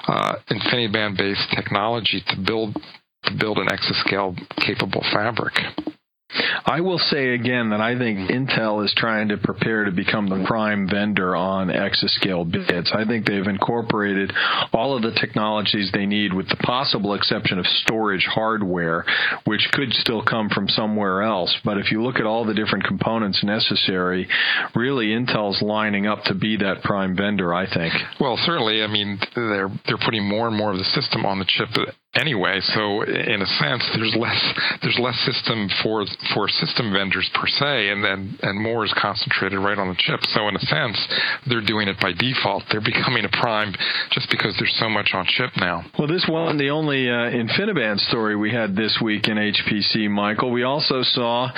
uh, 0.08 0.36
InfiniBand 0.50 1.18
based 1.18 1.48
technology 1.56 2.24
to 2.28 2.38
build 2.46 2.76
to 3.26 3.34
build 3.40 3.58
an 3.58 3.68
exascale 3.68 4.36
capable 4.58 5.04
fabric. 5.14 5.54
I 6.66 6.82
will 6.82 7.00
say 7.00 7.34
again 7.34 7.70
that 7.70 7.82
I 7.82 7.98
think 7.98 8.30
Intel 8.30 8.84
is 8.84 8.94
trying 8.96 9.30
to 9.30 9.38
prepare 9.38 9.86
to 9.86 9.92
become 9.92 10.28
the 10.28 10.44
prime 10.48 10.88
vendor 10.90 11.36
on 11.36 11.68
exascale 11.68 12.50
bits. 12.50 12.92
I 12.94 13.06
think 13.06 13.26
they've 13.26 13.46
incorporated 13.46 14.32
all 14.72 14.96
of 14.96 15.04
the 15.04 15.12
technologies 15.12 15.92
they 15.94 16.06
need 16.06 16.34
with 16.34 16.50
the 16.50 16.56
possible 16.58 17.14
exception 17.14 17.60
of 17.60 17.66
storage 17.68 18.26
hardware, 18.26 19.06
which 19.46 19.70
could 19.74 19.94
still 19.94 20.24
come 20.24 20.50
from 20.50 20.68
somewhere 20.70 21.22
else. 21.22 21.56
But 21.64 21.78
if 21.78 21.92
you 21.92 22.02
look 22.02 22.18
at 22.18 22.26
all 22.26 22.46
the 22.46 22.54
different 22.54 22.86
components 22.86 23.44
necessary, 23.44 24.28
really 24.76 25.08
Intel's 25.08 25.62
lining 25.62 26.08
up 26.08 26.24
to 26.26 26.34
be 26.34 26.58
that 26.58 26.84
prime 26.84 27.16
vendor, 27.16 27.54
I 27.54 27.72
think. 27.72 27.94
Well, 28.20 28.38
certainly. 28.38 28.84
I 28.84 28.88
mean, 28.88 29.20
they're 29.36 29.70
they're 29.86 29.98
putting 29.98 30.28
more 30.28 30.48
and 30.48 30.58
more 30.58 30.72
of 30.72 30.78
the 30.78 30.86
system 30.86 31.26
on 31.26 31.40
the 31.40 31.46
chip 31.46 31.70
anyway. 32.16 32.60
So 32.62 33.02
in 33.02 33.42
a 33.42 33.46
sense, 33.46 33.84
there's 33.96 34.16
less 34.16 34.42
there's 34.82 35.00
less 35.00 35.18
system 35.26 35.70
for 35.82 36.06
for 36.34 36.48
system 36.48 36.94
vendors 36.94 37.30
per 37.34 37.48
se, 37.48 37.90
and 37.90 38.04
then 38.04 38.38
and 38.42 38.62
more 38.62 38.86
is 38.86 38.94
concentrated 38.98 39.60
right 39.60 39.78
on 39.78 39.90
the 39.90 39.96
chip. 39.98 40.20
So 40.30 40.48
in 40.48 40.56
a 40.56 40.60
sense, 40.60 40.98
they're 41.48 41.66
doing 41.66 41.88
it 41.88 42.00
by 42.00 42.14
default. 42.14 42.64
They're 42.72 42.82
becoming 42.82 43.26
a 43.26 43.30
prime 43.30 43.74
just 44.12 44.30
because 44.30 44.56
there's 44.58 44.76
so 44.80 44.90
much 44.90 45.12
on 45.14 45.26
chip 45.28 45.52
now. 45.58 45.86
Well, 45.98 46.08
this 46.08 46.26
wasn't 46.30 46.60
the 46.60 46.70
only 46.70 47.10
uh, 47.10 47.32
InfiniBand 47.32 48.00
story 48.00 48.36
we 48.36 48.52
had 48.52 48.76
this 48.76 49.00
week 49.02 49.28
in 49.28 49.38
HPC, 49.38 50.10
Michael. 50.10 50.52
We 50.52 50.64
also 50.64 51.02
saw 51.04 51.50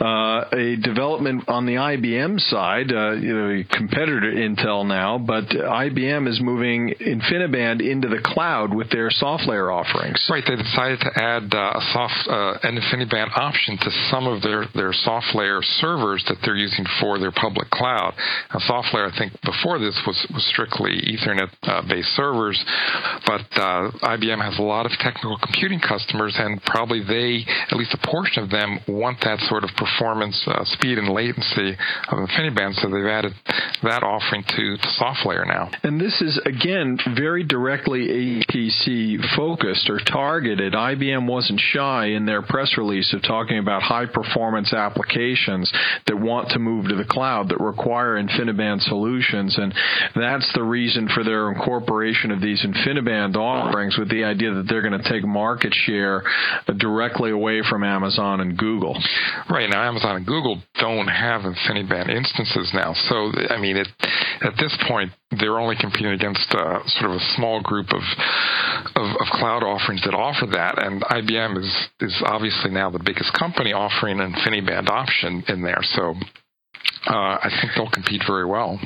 uh, 0.00 0.44
a 0.52 0.76
development 0.76 1.48
on 1.48 1.66
the 1.66 1.74
IBM 1.74 2.40
side, 2.40 2.92
uh, 2.92 3.12
you 3.12 3.34
know, 3.34 3.60
a 3.60 3.64
competitor 3.64 4.20
to 4.20 4.36
Intel 4.36 4.86
now, 4.86 5.18
but 5.18 5.44
IBM 5.48 6.28
is 6.28 6.40
moving 6.40 6.94
InfiniBand 7.00 7.80
into 7.88 8.08
the 8.08 8.20
cloud 8.22 8.74
with 8.74 8.90
their 8.90 9.08
SoftLayer 9.10 9.72
offerings. 10.02 10.26
Right. 10.30 10.44
They 10.46 10.56
decided 10.56 11.00
to 11.00 11.10
add 11.14 11.54
uh, 11.54 11.78
a 11.78 11.82
soft 11.92 12.28
uh, 12.28 12.58
an 12.62 12.78
InfiniBand 12.78 13.36
option 13.36 13.78
to 13.78 13.90
some 14.10 14.26
of 14.26 14.42
their 14.42 14.66
their 14.74 14.92
SoftLayer 14.92 15.62
servers 15.80 16.24
that 16.28 16.38
they're 16.44 16.56
using 16.56 16.84
for 17.00 17.18
their 17.18 17.32
public 17.32 17.70
cloud. 17.70 18.14
Now, 18.52 18.60
SoftLayer, 18.60 19.12
I 19.12 19.18
think 19.18 19.32
before 19.42 19.78
this 19.78 20.00
was 20.06 20.26
was 20.32 20.44
strictly 20.46 20.92
Ethernet 20.92 21.50
uh, 21.62 21.82
based 21.88 22.10
servers, 22.16 22.62
but 23.26 23.46
uh, 23.56 23.90
IBM 24.16 24.42
has 24.42 24.58
a 24.58 24.62
lot 24.62 24.86
of 24.86 24.92
technical 24.98 25.38
computing 25.38 25.80
customers, 25.80 26.34
and 26.38 26.62
probably 26.62 27.02
they, 27.02 27.44
at 27.70 27.76
least 27.76 27.94
a 27.94 28.06
portion 28.06 28.42
of 28.42 28.50
them, 28.50 28.78
want 28.88 29.20
that 29.22 29.38
sort 29.40 29.64
of 29.64 29.70
performance, 29.76 30.42
uh, 30.46 30.64
speed, 30.64 30.98
and 30.98 31.08
latency 31.08 31.76
of 32.08 32.18
InfiniBand. 32.18 32.74
So 32.80 32.88
they've 32.88 33.06
added 33.06 33.32
that 33.82 34.02
offering 34.02 34.44
to, 34.44 34.76
to 34.76 34.88
SoftLayer 35.00 35.46
now. 35.46 35.70
And 35.82 36.00
this 36.00 36.20
is 36.20 36.40
again 36.44 36.98
very 37.14 37.44
directly 37.44 38.42
HPC 38.42 39.36
focused 39.36 39.91
targeted. 39.98 40.72
IBM 40.72 41.26
wasn't 41.26 41.60
shy 41.60 42.06
in 42.06 42.26
their 42.26 42.42
press 42.42 42.76
release 42.76 43.12
of 43.12 43.22
talking 43.22 43.58
about 43.58 43.82
high 43.82 44.06
performance 44.06 44.72
applications 44.72 45.72
that 46.06 46.16
want 46.16 46.50
to 46.50 46.58
move 46.58 46.88
to 46.88 46.94
the 46.94 47.04
cloud 47.04 47.48
that 47.48 47.60
require 47.60 48.22
InfiniBand 48.22 48.80
solutions, 48.82 49.58
and 49.58 49.74
that's 50.14 50.50
the 50.54 50.62
reason 50.62 51.08
for 51.08 51.24
their 51.24 51.50
incorporation 51.50 52.30
of 52.30 52.40
these 52.40 52.64
InfiniBand 52.64 53.36
offerings 53.36 53.96
with 53.98 54.10
the 54.10 54.24
idea 54.24 54.52
that 54.54 54.66
they're 54.68 54.82
going 54.82 55.00
to 55.00 55.08
take 55.08 55.24
market 55.24 55.74
share 55.74 56.22
directly 56.78 57.30
away 57.30 57.62
from 57.68 57.84
Amazon 57.84 58.40
and 58.40 58.56
Google. 58.56 59.00
Right 59.48 59.68
now, 59.68 59.82
Amazon 59.82 60.16
and 60.16 60.26
Google 60.26 60.62
don't 60.78 61.08
have 61.08 61.42
InfiniBand 61.42 62.10
instances 62.10 62.70
now, 62.74 62.94
so 62.94 63.32
I 63.50 63.60
mean, 63.60 63.76
it, 63.76 63.88
at 64.44 64.54
this 64.58 64.76
point, 64.88 65.12
they're 65.38 65.58
only 65.58 65.76
competing 65.78 66.12
against 66.12 66.52
uh, 66.54 66.80
sort 66.86 67.10
of 67.10 67.16
a 67.16 67.24
small 67.36 67.60
group 67.62 67.92
of, 67.92 68.02
of, 68.96 69.16
of 69.20 69.26
cloud 69.32 69.62
offerings 69.62 70.02
that 70.04 70.14
offer 70.14 70.46
that, 70.46 70.82
and 70.82 71.02
IBM 71.02 71.58
is 71.58 71.88
is 72.00 72.22
obviously 72.24 72.70
now 72.70 72.90
the 72.90 73.02
biggest 73.04 73.32
company 73.34 73.72
offering 73.72 74.20
an 74.20 74.32
InfiniBand 74.32 74.88
option 74.88 75.44
in 75.48 75.62
there. 75.62 75.80
So 75.82 76.14
uh, 77.06 77.38
I 77.42 77.50
think 77.60 77.72
they'll 77.74 77.90
compete 77.90 78.22
very 78.26 78.46
well. 78.46 78.78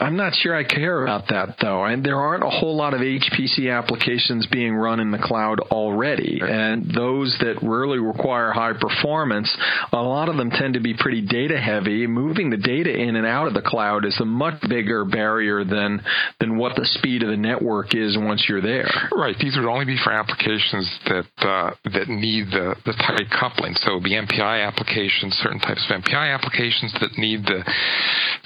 I'm 0.00 0.16
not 0.16 0.34
sure 0.34 0.56
I 0.56 0.64
care 0.64 1.04
about 1.04 1.28
that 1.28 1.56
though. 1.62 1.84
And 1.84 2.04
there 2.04 2.18
aren't 2.18 2.42
a 2.42 2.50
whole 2.50 2.76
lot 2.76 2.94
of 2.94 3.00
HPC 3.00 3.70
applications 3.70 4.44
being 4.50 4.74
run 4.74 4.98
in 4.98 5.12
the 5.12 5.18
cloud 5.18 5.60
already. 5.60 6.40
And 6.42 6.92
those 6.92 7.36
that 7.38 7.62
really 7.62 8.00
require 8.00 8.50
high 8.50 8.72
performance, 8.72 9.56
a 9.92 10.02
lot 10.02 10.28
of 10.28 10.36
them 10.36 10.50
tend 10.50 10.74
to 10.74 10.80
be 10.80 10.94
pretty 10.98 11.24
data 11.24 11.60
heavy. 11.60 12.08
Moving 12.08 12.50
the 12.50 12.56
data 12.56 12.90
in 12.90 13.14
and 13.14 13.24
out 13.24 13.46
of 13.46 13.54
the 13.54 13.62
cloud 13.62 14.04
is 14.04 14.18
a 14.20 14.24
much 14.24 14.60
bigger 14.68 15.04
barrier 15.04 15.62
than 15.62 16.02
than 16.40 16.58
what 16.58 16.74
the 16.74 16.86
speed 16.98 17.22
of 17.22 17.28
the 17.28 17.36
network 17.36 17.94
is 17.94 18.18
once 18.18 18.46
you're 18.48 18.60
there. 18.60 18.90
Right. 19.12 19.36
These 19.38 19.56
would 19.56 19.70
only 19.70 19.84
be 19.84 19.98
for 20.02 20.12
applications 20.12 20.90
that 21.06 21.26
uh, 21.38 21.70
that 21.84 22.08
need 22.08 22.48
the, 22.48 22.74
the 22.84 22.94
tight 22.94 23.30
coupling. 23.30 23.74
So 23.74 24.00
the 24.00 24.18
MPI 24.18 24.66
applications, 24.66 25.34
certain 25.34 25.60
types 25.60 25.86
of 25.88 26.02
MPI 26.02 26.34
applications 26.34 26.92
that 27.00 27.16
need 27.16 27.44
the 27.44 27.62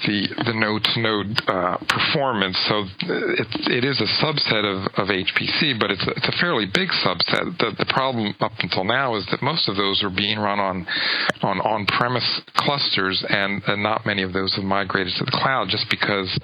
the 0.05 0.27
the 0.45 0.53
node 0.53 0.83
to 0.83 1.01
node 1.01 1.38
uh, 1.47 1.77
performance. 1.87 2.57
So 2.67 2.83
it, 3.07 3.47
it 3.71 3.83
is 3.85 4.01
a 4.01 4.09
subset 4.23 4.65
of, 4.65 4.91
of 4.97 5.07
HPC, 5.07 5.79
but 5.79 5.91
it's 5.91 6.05
a, 6.05 6.11
it's 6.11 6.27
a 6.27 6.37
fairly 6.39 6.65
big 6.65 6.89
subset. 6.89 7.57
The, 7.57 7.71
the 7.77 7.85
problem 7.89 8.35
up 8.39 8.51
until 8.59 8.83
now 8.83 9.15
is 9.15 9.25
that 9.31 9.41
most 9.41 9.69
of 9.69 9.75
those 9.75 10.03
are 10.03 10.09
being 10.09 10.37
run 10.37 10.59
on 10.59 10.85
on 11.41 11.61
on-premise 11.61 12.41
clusters, 12.55 13.23
and, 13.29 13.61
and 13.67 13.81
not 13.81 14.05
many 14.05 14.23
of 14.23 14.33
those 14.33 14.55
have 14.55 14.65
migrated 14.65 15.13
to 15.15 15.25
the 15.25 15.31
cloud 15.31 15.69
just 15.69 15.89
because 15.89 16.37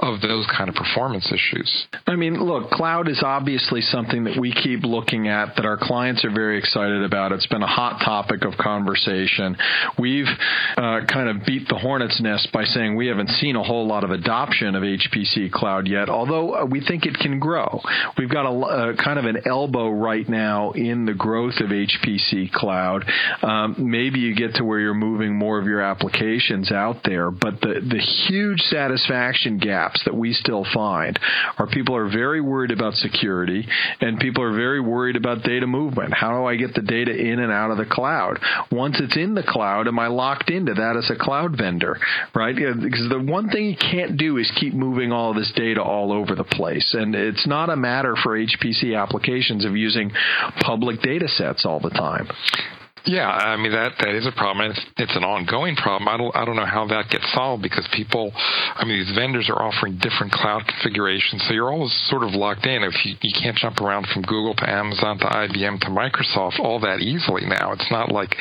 of 0.00 0.20
those 0.20 0.46
kind 0.54 0.68
of 0.68 0.74
performance 0.74 1.32
issues. 1.32 1.86
I 2.06 2.16
mean, 2.16 2.34
look, 2.34 2.70
cloud 2.70 3.08
is 3.08 3.22
obviously 3.24 3.80
something 3.80 4.24
that 4.24 4.38
we 4.38 4.52
keep 4.52 4.84
looking 4.84 5.28
at 5.28 5.56
that 5.56 5.64
our 5.64 5.78
clients 5.80 6.24
are 6.24 6.32
very 6.32 6.58
excited 6.58 7.02
about. 7.02 7.32
It's 7.32 7.46
been 7.46 7.62
a 7.62 7.66
hot 7.66 8.00
topic 8.04 8.44
of 8.44 8.58
conversation. 8.58 9.56
We've 9.98 10.28
uh, 10.76 11.00
kind 11.08 11.28
of 11.28 11.46
beat 11.46 11.68
the 11.68 11.78
hornet's 11.78 12.20
nest 12.20 12.50
by 12.52 12.64
saying 12.64 12.96
we 12.96 13.06
haven't 13.06 13.30
seen 13.30 13.56
a 13.56 13.62
whole 13.62 13.86
lot 13.86 14.04
of 14.04 14.10
adoption 14.10 14.41
adoption 14.42 14.74
of 14.74 14.82
HPC 14.82 15.52
cloud 15.52 15.88
yet, 15.88 16.08
although 16.08 16.54
uh, 16.54 16.64
we 16.64 16.80
think 16.80 17.06
it 17.06 17.14
can 17.14 17.38
grow. 17.38 17.80
We've 18.18 18.30
got 18.30 18.46
a, 18.46 18.90
a, 18.90 18.96
kind 18.96 19.18
of 19.18 19.24
an 19.24 19.42
elbow 19.46 19.88
right 19.88 20.28
now 20.28 20.72
in 20.72 21.04
the 21.04 21.14
growth 21.14 21.60
of 21.60 21.68
HPC 21.68 22.50
cloud. 22.52 23.04
Um, 23.42 23.76
maybe 23.78 24.18
you 24.18 24.34
get 24.34 24.54
to 24.56 24.64
where 24.64 24.80
you're 24.80 24.94
moving 24.94 25.36
more 25.36 25.58
of 25.58 25.66
your 25.66 25.80
applications 25.80 26.72
out 26.72 27.02
there, 27.04 27.30
but 27.30 27.60
the, 27.60 27.80
the 27.88 27.98
huge 27.98 28.60
satisfaction 28.62 29.58
gaps 29.58 30.02
that 30.04 30.14
we 30.14 30.32
still 30.32 30.66
find 30.74 31.18
are 31.58 31.66
people 31.66 31.96
are 31.96 32.08
very 32.08 32.40
worried 32.40 32.72
about 32.72 32.94
security 32.94 33.66
and 34.00 34.18
people 34.18 34.42
are 34.42 34.54
very 34.54 34.80
worried 34.80 35.16
about 35.16 35.42
data 35.42 35.66
movement. 35.66 36.14
How 36.14 36.38
do 36.38 36.46
I 36.46 36.56
get 36.56 36.74
the 36.74 36.82
data 36.82 37.14
in 37.14 37.38
and 37.38 37.52
out 37.52 37.70
of 37.70 37.78
the 37.78 37.86
cloud? 37.86 38.40
Once 38.70 38.98
it's 39.00 39.16
in 39.16 39.34
the 39.34 39.42
cloud, 39.42 39.86
am 39.86 39.98
I 39.98 40.08
locked 40.08 40.50
into 40.50 40.74
that 40.74 40.96
as 40.96 41.10
a 41.10 41.16
cloud 41.16 41.56
vendor? 41.56 41.98
Right? 42.34 42.54
Because 42.54 43.08
the 43.08 43.22
one 43.22 43.48
thing 43.48 43.66
you 43.66 43.76
can't 43.76 44.16
do 44.16 44.31
is 44.38 44.50
keep 44.58 44.74
moving 44.74 45.12
all 45.12 45.34
this 45.34 45.52
data 45.54 45.82
all 45.82 46.12
over 46.12 46.34
the 46.34 46.44
place. 46.44 46.94
And 46.94 47.14
it's 47.14 47.46
not 47.46 47.70
a 47.70 47.76
matter 47.76 48.14
for 48.22 48.38
HPC 48.38 49.00
applications 49.00 49.64
of 49.64 49.76
using 49.76 50.10
public 50.60 51.00
data 51.00 51.28
sets 51.28 51.64
all 51.64 51.80
the 51.80 51.90
time. 51.90 52.28
Yeah, 53.04 53.26
I 53.28 53.56
mean 53.56 53.72
that 53.72 53.98
that 53.98 54.14
is 54.14 54.26
a 54.26 54.32
problem. 54.32 54.70
It's, 54.70 54.80
it's 54.96 55.16
an 55.16 55.24
ongoing 55.24 55.74
problem. 55.74 56.06
I 56.06 56.16
don't 56.16 56.34
I 56.36 56.44
don't 56.44 56.54
know 56.54 56.66
how 56.66 56.86
that 56.86 57.10
gets 57.10 57.26
solved 57.34 57.62
because 57.62 57.88
people, 57.92 58.30
I 58.34 58.84
mean, 58.84 59.02
these 59.02 59.14
vendors 59.14 59.50
are 59.50 59.58
offering 59.58 59.98
different 59.98 60.30
cloud 60.30 60.62
configurations, 60.70 61.42
so 61.46 61.52
you're 61.52 61.70
always 61.70 61.92
sort 62.06 62.22
of 62.22 62.30
locked 62.38 62.64
in. 62.64 62.84
If 62.84 62.94
you 63.04 63.16
you 63.20 63.34
can't 63.34 63.56
jump 63.58 63.80
around 63.80 64.06
from 64.06 64.22
Google 64.22 64.54
to 64.54 64.70
Amazon 64.70 65.18
to 65.18 65.26
IBM 65.26 65.80
to 65.80 65.90
Microsoft 65.90 66.60
all 66.60 66.78
that 66.80 67.00
easily 67.00 67.42
now. 67.42 67.72
It's 67.72 67.90
not 67.90 68.12
like 68.12 68.36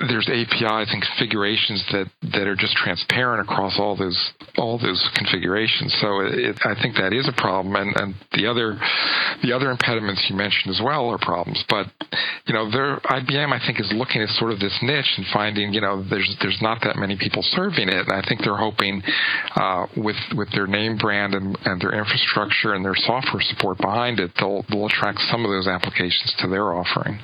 there's 0.00 0.28
APIs 0.28 0.88
and 0.92 1.04
configurations 1.04 1.84
that 1.92 2.08
that 2.32 2.48
are 2.48 2.56
just 2.56 2.76
transparent 2.76 3.44
across 3.44 3.78
all 3.78 3.96
those 3.96 4.32
all 4.56 4.78
those 4.78 5.04
configurations. 5.14 5.92
So 6.00 6.20
it, 6.24 6.56
I 6.64 6.72
think 6.80 6.96
that 6.96 7.12
is 7.12 7.28
a 7.28 7.36
problem, 7.36 7.76
and 7.76 7.92
and 8.00 8.14
the 8.32 8.48
other 8.48 8.80
the 9.42 9.52
other 9.52 9.70
impediments 9.70 10.24
you 10.30 10.36
mentioned 10.36 10.72
as 10.72 10.80
well 10.80 11.12
are 11.12 11.18
problems. 11.18 11.62
But 11.68 11.92
you 12.46 12.54
know, 12.54 12.70
there 12.70 12.96
IBM 13.04 13.52
I 13.52 13.60
think 13.60 13.78
is 13.78 13.92
looking 13.92 14.05
looking 14.06 14.22
at 14.22 14.28
sort 14.30 14.52
of 14.52 14.60
this 14.60 14.78
niche 14.82 15.14
and 15.16 15.26
finding, 15.32 15.72
you 15.72 15.80
know, 15.80 16.02
there's 16.08 16.36
there's 16.40 16.58
not 16.62 16.78
that 16.82 16.96
many 16.96 17.16
people 17.16 17.42
serving 17.42 17.88
it, 17.88 18.06
and 18.06 18.12
I 18.12 18.22
think 18.26 18.42
they're 18.42 18.56
hoping 18.56 19.02
uh, 19.56 19.86
with 19.96 20.16
with 20.36 20.50
their 20.52 20.66
name 20.66 20.96
brand 20.96 21.34
and, 21.34 21.58
and 21.64 21.80
their 21.80 21.92
infrastructure 21.92 22.74
and 22.74 22.84
their 22.84 22.94
software 22.94 23.42
support 23.42 23.78
behind 23.78 24.20
it, 24.20 24.30
they'll 24.38 24.64
they'll 24.68 24.86
attract 24.86 25.20
some 25.30 25.44
of 25.44 25.50
those 25.50 25.66
applications 25.66 26.34
to 26.38 26.48
their 26.48 26.72
offering. 26.72 27.18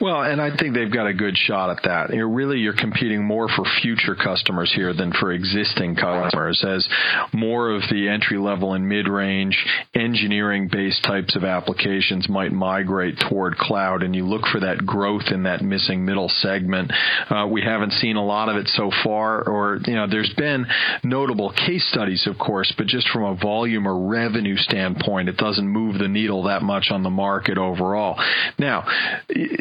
Well, 0.00 0.22
and 0.22 0.40
I 0.40 0.56
think 0.56 0.74
they've 0.74 0.92
got 0.92 1.06
a 1.06 1.14
good 1.14 1.36
shot 1.36 1.70
at 1.70 1.82
that. 1.84 2.14
You're 2.14 2.28
really, 2.28 2.58
you're 2.58 2.76
competing 2.76 3.24
more 3.24 3.48
for 3.48 3.64
future 3.80 4.14
customers 4.14 4.72
here 4.74 4.92
than 4.92 5.12
for 5.12 5.32
existing 5.32 5.96
customers, 5.96 6.64
as 6.66 6.88
more 7.32 7.70
of 7.70 7.82
the 7.90 8.08
entry 8.08 8.38
level 8.38 8.74
and 8.74 8.88
mid 8.88 9.08
range 9.08 9.56
engineering 9.94 10.68
based 10.70 11.02
types 11.04 11.36
of 11.36 11.44
applications 11.44 12.28
might 12.28 12.52
migrate 12.52 13.18
toward 13.28 13.56
cloud, 13.56 14.02
and 14.02 14.14
you 14.14 14.26
look 14.26 14.46
for 14.46 14.60
that 14.60 14.84
growth 14.84 15.28
in 15.30 15.44
that 15.44 15.62
missing 15.62 16.04
middle 16.04 16.28
segment. 16.28 16.92
Uh, 17.30 17.46
we 17.50 17.62
haven't 17.62 17.92
seen 17.92 18.16
a 18.16 18.24
lot 18.24 18.48
of 18.48 18.56
it 18.56 18.68
so 18.68 18.90
far, 19.04 19.42
or 19.42 19.78
you 19.86 19.94
know, 19.94 20.06
there's 20.08 20.32
been 20.36 20.66
notable 21.04 21.52
case 21.52 21.86
studies, 21.88 22.26
of 22.26 22.38
course, 22.38 22.72
but 22.76 22.86
just 22.86 23.08
from 23.08 23.24
a 23.24 23.36
volume 23.36 23.86
or 23.86 24.08
revenue 24.08 24.56
standpoint, 24.56 25.28
it 25.28 25.36
doesn't 25.36 25.66
move 25.68 25.98
the 25.98 26.08
needle 26.08 26.44
that 26.44 26.62
much 26.62 26.88
on 26.90 27.02
the 27.02 27.10
market 27.10 27.58
overall. 27.58 28.20
Now 28.58 28.84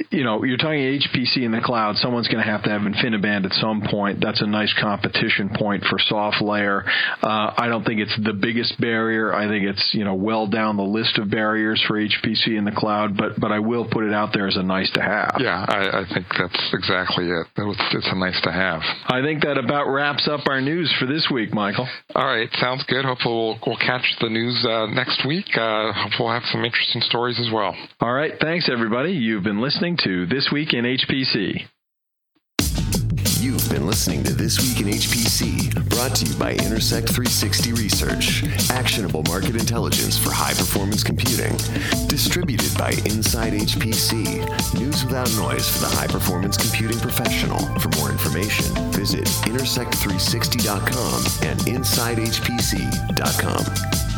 you 0.10 0.24
know, 0.24 0.44
you're 0.44 0.58
talking 0.58 0.80
HPC 0.80 1.44
in 1.44 1.52
the 1.52 1.62
cloud. 1.62 1.98
Someone's 1.98 2.28
going 2.28 2.44
to 2.44 2.50
have 2.50 2.64
to 2.64 2.70
have 2.70 2.82
InfiniBand 2.82 3.46
at 3.46 3.54
some 3.54 3.82
point. 3.82 4.20
That's 4.22 4.42
a 4.42 4.48
nice 4.48 4.74
competition 4.80 5.50
point 5.56 5.84
for 5.86 5.98
SoftLayer. 5.98 6.86
Uh, 7.22 7.54
I 7.58 7.68
don't 7.68 7.84
think 7.84 8.00
it's 8.00 8.18
the 8.24 8.34
biggest 8.34 8.80
barrier. 8.80 9.34
I 9.34 9.48
think 9.48 9.66
it's 9.66 9.92
you 9.94 10.04
know 10.04 10.16
well 10.16 10.48
down 10.48 10.78
the 10.78 10.84
list 10.84 11.18
of 11.18 11.30
barriers 11.30 11.84
for 11.88 11.96
HPC 11.96 12.58
in 12.58 12.66
the 12.66 12.72
cloud. 12.72 13.18
But 13.18 13.40
but 13.40 13.52
I 13.52 13.60
will 13.60 13.88
put 13.90 14.04
it 14.04 14.14
out 14.14 14.32
there 14.34 14.48
as 14.48 14.58
a 14.58 14.64
nice 14.64 14.90
to 14.92 15.02
have. 15.02 15.38
Yeah, 15.40 15.66
I, 15.68 16.02
I 16.02 16.14
think 16.14 16.28
that's 16.38 16.70
exactly 16.74 17.26
it. 17.26 17.48
It's, 17.58 17.96
it's 17.96 18.10
a 18.12 18.16
nice 18.16 18.40
to 18.42 18.52
have. 18.52 18.82
I 19.08 19.22
think 19.22 19.44
that 19.44 19.58
about 19.58 19.88
wraps 19.88 20.28
up 20.28 20.42
our 20.48 20.62
news 20.62 20.94
for 21.00 21.06
this 21.06 21.28
week, 21.32 21.54
Michael. 21.54 21.88
All 22.16 22.26
right, 22.26 22.50
sounds 22.54 22.84
good. 22.88 23.06
Hopefully 23.06 23.36
we'll, 23.36 23.60
we'll 23.66 23.78
catch 23.78 24.06
the 24.20 24.30
news 24.30 24.66
uh, 24.68 24.88
next 24.88 25.26
week. 25.26 25.46
Uh, 25.56 25.92
hopefully 25.94 26.28
we'll 26.28 26.34
have 26.34 26.50
some 26.52 26.64
interesting 26.64 27.02
stories 27.02 27.40
as 27.40 27.50
well. 27.52 27.76
All 28.00 28.14
right, 28.14 28.34
thanks 28.40 28.70
everybody. 28.72 29.12
You've 29.12 29.44
been 29.44 29.62
listening 29.82 29.98
to 29.98 30.28
This 30.28 30.52
Week 30.52 30.76
in 30.76 30.86
HPC. 30.86 31.66
You've 33.40 33.68
been 33.68 33.88
listening 33.88 34.24
to 34.26 34.34
This 34.36 34.60
Week 34.60 34.80
in 34.80 34.86
HPC, 34.94 35.74
brought 35.90 36.14
to 36.18 36.28
you 36.28 36.36
by 36.36 36.52
Intersect 36.52 37.08
360 37.08 37.74
Research, 37.74 38.44
actionable 38.70 39.24
market 39.24 39.56
intelligence 39.56 40.20
for 40.20 40.30
high 40.30 40.54
performance 40.54 41.04
computing. 41.04 41.58
Distributed 42.08 42.78
by 42.78 42.92
Inside 43.10 43.54
HPC, 43.54 44.46
news 44.80 45.04
without 45.04 45.34
noise 45.34 45.68
for 45.68 45.80
the 45.80 45.88
high 45.88 46.06
performance 46.06 46.58
computing 46.58 47.00
professional. 47.00 47.58
For 47.80 47.90
more 47.98 48.12
information, 48.12 48.66
visit 48.92 49.26
intersect360.com 49.26 51.50
and 51.50 51.60
insidehpc.com. 51.62 54.11